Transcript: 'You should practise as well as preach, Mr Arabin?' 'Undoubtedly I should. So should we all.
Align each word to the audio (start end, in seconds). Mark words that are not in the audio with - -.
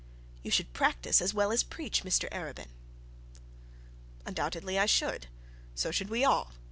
'You 0.41 0.49
should 0.49 0.73
practise 0.73 1.21
as 1.21 1.31
well 1.31 1.51
as 1.51 1.61
preach, 1.61 2.01
Mr 2.03 2.27
Arabin?' 2.31 2.69
'Undoubtedly 4.25 4.79
I 4.79 4.87
should. 4.87 5.27
So 5.75 5.91
should 5.91 6.09
we 6.09 6.25
all. 6.25 6.53